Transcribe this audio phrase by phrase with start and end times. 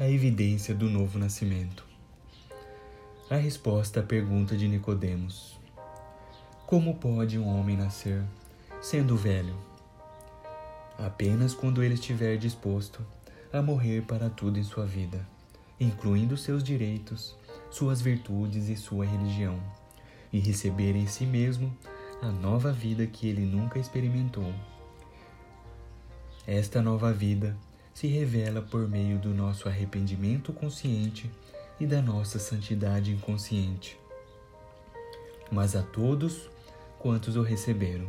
[0.00, 1.84] a evidência do novo nascimento.
[3.28, 5.58] A resposta à pergunta de Nicodemos:
[6.68, 8.22] Como pode um homem nascer
[8.80, 9.56] sendo velho?
[10.96, 13.04] Apenas quando ele estiver disposto
[13.52, 15.26] a morrer para tudo em sua vida,
[15.80, 17.34] incluindo seus direitos,
[17.68, 19.60] suas virtudes e sua religião,
[20.32, 21.76] e receber em si mesmo
[22.22, 24.54] a nova vida que ele nunca experimentou.
[26.46, 27.56] Esta nova vida
[27.98, 31.28] se revela por meio do nosso arrependimento consciente
[31.80, 33.98] e da nossa santidade inconsciente.
[35.50, 36.48] Mas a todos
[36.96, 38.06] quantos o receberam.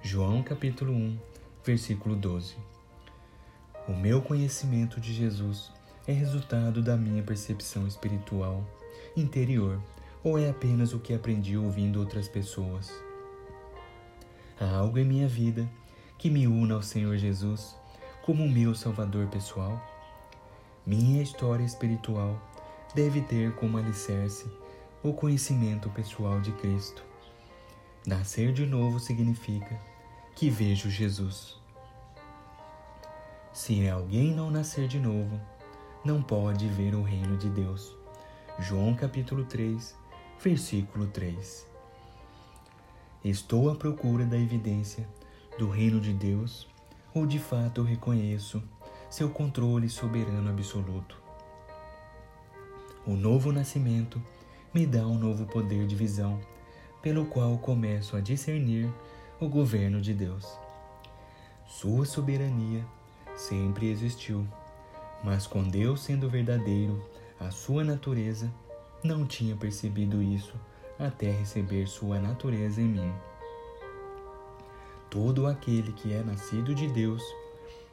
[0.00, 1.18] João capítulo 1,
[1.62, 2.56] versículo 12.
[3.86, 5.70] O meu conhecimento de Jesus
[6.06, 8.66] é resultado da minha percepção espiritual
[9.14, 9.82] interior
[10.22, 12.90] ou é apenas o que aprendi ouvindo outras pessoas?
[14.58, 15.68] Há algo em minha vida
[16.16, 17.83] que me una ao Senhor Jesus
[18.24, 19.78] como meu Salvador pessoal?
[20.86, 22.40] Minha história espiritual
[22.94, 24.50] deve ter como alicerce
[25.02, 27.04] o conhecimento pessoal de Cristo.
[28.06, 29.78] Nascer de novo significa
[30.34, 31.60] que vejo Jesus.
[33.52, 35.38] Se alguém não nascer de novo,
[36.02, 37.94] não pode ver o reino de Deus.
[38.58, 39.94] João capítulo 3,
[40.42, 41.66] versículo 3.
[43.22, 45.06] Estou à procura da evidência
[45.58, 46.72] do reino de Deus
[47.14, 48.62] ou de fato reconheço
[49.08, 51.16] seu controle soberano absoluto.
[53.06, 54.20] O novo nascimento
[54.72, 56.40] me dá um novo poder de visão,
[57.00, 58.90] pelo qual começo a discernir
[59.38, 60.58] o governo de Deus.
[61.66, 62.84] Sua soberania
[63.36, 64.46] sempre existiu,
[65.22, 67.00] mas com Deus sendo verdadeiro,
[67.38, 68.52] a sua natureza,
[69.02, 70.54] não tinha percebido isso
[70.98, 73.12] até receber sua natureza em mim.
[75.14, 77.22] Todo aquele que é nascido de Deus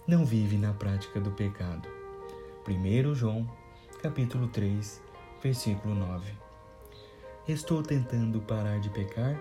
[0.07, 1.87] não vive na prática do pecado.
[2.67, 3.47] 1 João
[4.01, 4.99] capítulo 3,
[5.39, 6.31] versículo 9.
[7.47, 9.39] Estou tentando parar de pecar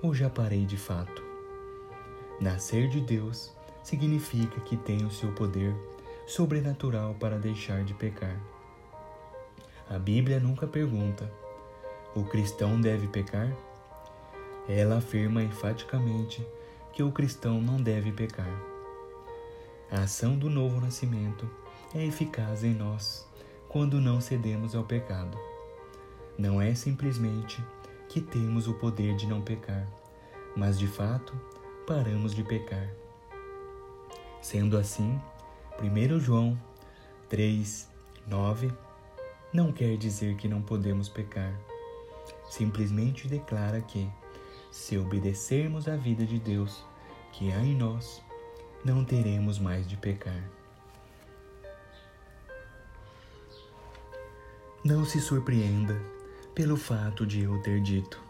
[0.00, 1.20] ou já parei de fato?
[2.40, 5.74] Nascer de Deus significa que tem o seu poder
[6.28, 8.40] sobrenatural para deixar de pecar.
[9.90, 11.28] A Bíblia nunca pergunta:
[12.14, 13.52] o cristão deve pecar?
[14.68, 16.46] Ela afirma enfaticamente
[16.96, 18.48] que o cristão não deve pecar.
[19.90, 21.46] A ação do novo nascimento
[21.94, 23.28] é eficaz em nós
[23.68, 25.36] quando não cedemos ao pecado.
[26.38, 27.62] Não é simplesmente
[28.08, 29.86] que temos o poder de não pecar,
[30.56, 31.38] mas de fato
[31.86, 32.88] paramos de pecar.
[34.40, 35.20] Sendo assim,
[35.78, 36.58] 1 João
[37.28, 37.90] 3,
[38.26, 38.72] 9
[39.52, 41.52] não quer dizer que não podemos pecar.
[42.48, 44.10] Simplesmente declara que,
[44.76, 46.84] se obedecermos à vida de Deus
[47.32, 48.22] que há em nós,
[48.84, 50.48] não teremos mais de pecar.
[54.84, 55.98] Não se surpreenda
[56.54, 58.22] pelo fato de eu ter dito: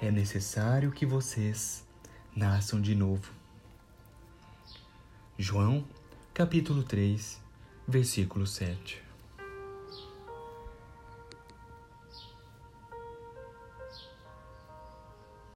[0.00, 1.86] é necessário que vocês
[2.34, 3.30] nasçam de novo.
[5.38, 5.84] João,
[6.32, 7.40] capítulo 3,
[7.86, 9.03] versículo 7.